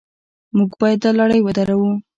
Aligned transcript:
موږ 0.57 0.71
باید 0.81 0.99
دا 1.03 1.11
لړۍ 1.19 1.39
ودروو. 1.43 1.91